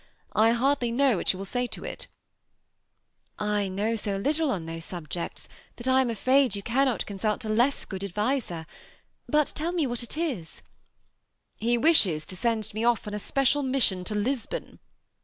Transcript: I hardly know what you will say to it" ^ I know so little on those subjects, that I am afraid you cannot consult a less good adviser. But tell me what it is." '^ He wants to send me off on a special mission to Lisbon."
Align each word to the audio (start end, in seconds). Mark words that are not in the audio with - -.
I 0.33 0.49
hardly 0.49 0.91
know 0.91 1.15
what 1.17 1.31
you 1.31 1.37
will 1.37 1.45
say 1.45 1.67
to 1.67 1.83
it" 1.85 2.07
^ 3.39 3.45
I 3.45 3.67
know 3.67 3.95
so 3.95 4.17
little 4.17 4.49
on 4.49 4.65
those 4.65 4.83
subjects, 4.83 5.47
that 5.75 5.87
I 5.87 6.01
am 6.01 6.09
afraid 6.09 6.55
you 6.55 6.63
cannot 6.63 7.05
consult 7.05 7.45
a 7.45 7.49
less 7.49 7.85
good 7.85 8.03
adviser. 8.03 8.65
But 9.29 9.51
tell 9.53 9.73
me 9.73 9.85
what 9.85 10.01
it 10.01 10.17
is." 10.17 10.49
'^ 10.63 10.63
He 11.57 11.77
wants 11.77 12.25
to 12.25 12.35
send 12.35 12.73
me 12.73 12.83
off 12.83 13.05
on 13.05 13.13
a 13.13 13.19
special 13.19 13.61
mission 13.61 14.03
to 14.05 14.15
Lisbon." 14.15 14.79